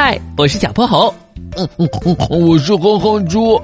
[0.00, 1.12] 嗨，我是小泼猴。
[1.56, 2.16] 嗯嗯嗯，
[2.48, 3.60] 我是哼哼猪。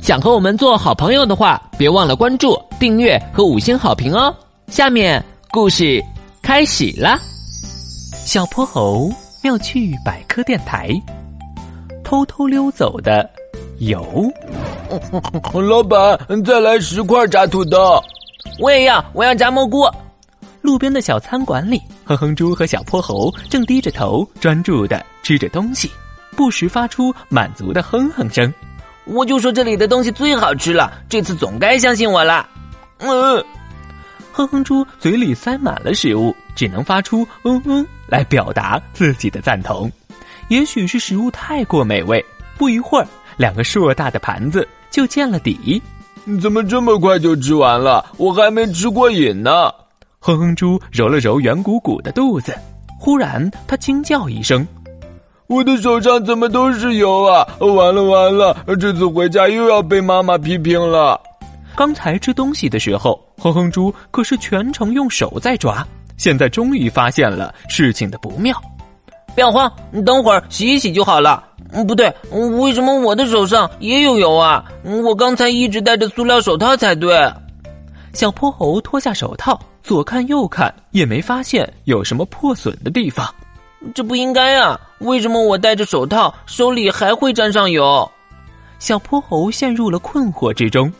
[0.00, 4.34] 想和我们做好朋友的话，别忘了关注、订阅和五星好评哦。
[4.68, 6.02] 下面故事
[6.40, 7.18] 开始啦。
[8.24, 9.10] 小泼猴
[9.42, 10.88] 妙趣百科电台，
[12.02, 13.28] 偷偷溜走的
[13.80, 14.02] 油。
[15.52, 18.02] 老板，再来十块炸土豆。
[18.58, 19.86] 我也要，我要炸蘑菇。
[20.66, 25.88] 路边的小餐馆里，哼哼猪和小泼猴正低着头专注的吃着东西，
[26.34, 28.52] 不时发出满足的哼哼声。
[29.04, 32.44] 我就说这里的东西最好吃了，这次总该相信我了。
[32.98, 33.44] 嗯，
[34.32, 39.88] 哼哼猪嘴里塞满了食物，只能发出嗯嗯来表达自己的赞同。
[40.48, 42.24] 也许是食物太过美味，
[42.58, 45.80] 不一会儿，两个硕大的盘子就见了底。
[46.42, 48.04] 怎么这么快就吃完了？
[48.16, 49.70] 我还没吃过瘾呢。
[50.26, 52.52] 哼哼猪揉了揉圆鼓鼓的肚子，
[52.98, 54.66] 忽然他惊叫一声。
[55.46, 57.46] 我的手上怎么都是油啊！
[57.60, 61.20] 完了完了，这次回家又要被妈妈批评了。
[61.76, 68.60] 刚才吃东西的时候，哼哼猪可是全程用手在抓，现在终于发现了事情的不妙。
[69.32, 71.44] 不要慌，你等会儿洗一洗就好了。
[71.70, 74.64] 嗯，不对，为什么我的手上也有油啊？
[74.82, 77.16] 我刚才一直戴着塑料手套才对。
[78.12, 83.32] 小泼猴脱下手套，左看右看，也没发现有什么破损的地方。
[83.94, 84.76] 这不应该啊！
[84.98, 88.10] 为什么我戴着手套，手里还会沾上油？
[88.80, 90.92] 小泼猴陷入了困惑之中。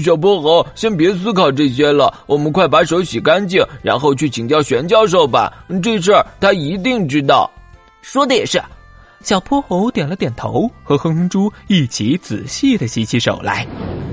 [0.00, 5.52] 小泼猴，先别思考这些了，我们快把手洗干净，然后去请教玄教授吧。
[5.82, 7.50] 这事儿他一定知道。
[8.00, 8.62] 说的也是。
[9.22, 13.66] 小泼猴点了点头，和哼哼猪一起仔细的洗起手来。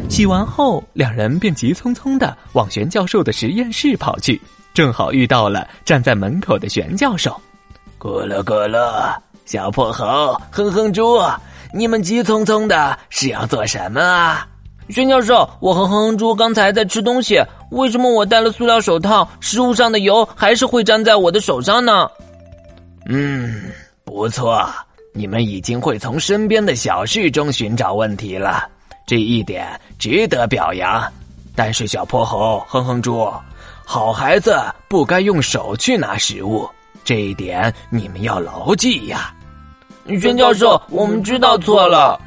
[0.10, 4.42] 洗完后，两人便急匆匆的往玄教授的实验室跑去，
[4.74, 7.40] 正好遇到了站在门口的玄教授。
[8.00, 11.20] 咕噜咕噜，小破猴，哼哼猪，
[11.72, 14.48] 你们急匆匆的是要做什么啊？
[14.90, 17.40] 玄教授，我和哼哼猪刚才在吃东西，
[17.70, 22.10] 为什么我戴了塑料手套，食物上的油还是会粘在我的手上呢？
[23.08, 23.66] 嗯，
[24.04, 24.68] 不错，
[25.14, 28.68] 你们已经会从身边的小事中寻找问题了，
[29.08, 31.12] 这一点值得表扬。
[31.56, 33.28] 但是小泼猴，哼哼猪，
[33.84, 36.70] 好孩子不该用手去拿食物。
[37.04, 39.34] 这一点你们要牢记呀，
[40.22, 42.22] 玄教授，我们知道错了。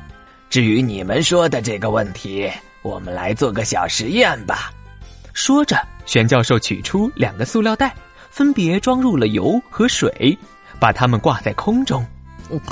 [0.49, 2.51] 至于你们说的这个问题，
[2.83, 4.73] 我们来做个小实验吧。
[5.33, 5.77] 说着，
[6.07, 7.95] 玄教授取出两个塑料袋，
[8.31, 10.37] 分别装入了油和水，
[10.81, 12.05] 把它们挂在空中。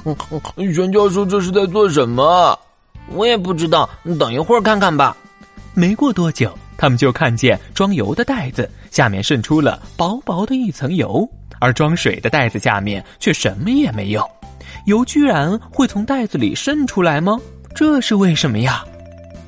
[0.75, 2.59] 玄教授这是在做什么？
[3.13, 3.89] 我也不知道，
[4.19, 5.17] 等一会儿看看吧。
[5.75, 11.29] 没过多久，他们就看见装油的袋子下面渗出了薄薄的一层油。
[11.61, 14.25] 而装水的袋子下面却什么也没有，
[14.87, 17.37] 油居然会从袋子里渗出来吗？
[17.75, 18.85] 这是为什么呀？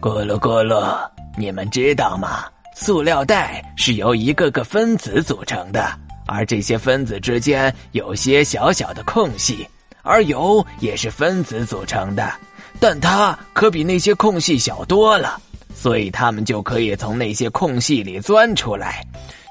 [0.00, 0.98] 咕噜咕噜，
[1.38, 2.44] 你们知道吗？
[2.74, 5.88] 塑料袋是由一个个分子组成的，
[6.26, 9.64] 而这些分子之间有些小小的空隙，
[10.02, 12.32] 而油也是分子组成的，
[12.80, 15.38] 但它可比那些空隙小多了，
[15.74, 19.04] 所以它们就可以从那些空隙里钻出来。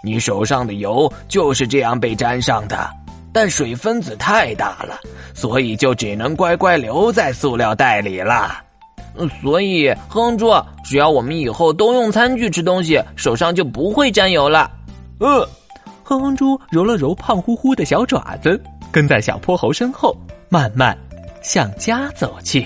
[0.03, 2.90] 你手上的油就是这样被沾上的，
[3.31, 5.00] 但水分子太大了，
[5.34, 8.63] 所以就只能乖乖留在塑料袋里了。
[9.41, 10.51] 所以，哼哼猪，
[10.84, 14.72] 只要我们以后都用餐具吃东西，手上就不会沾油了。
[15.19, 15.46] 嗯，
[16.03, 18.61] 哼哼猪揉了揉胖乎乎的小爪子，
[18.91, 20.16] 跟在小泼猴身后，
[20.47, 20.97] 慢慢
[21.41, 22.66] 向家走去。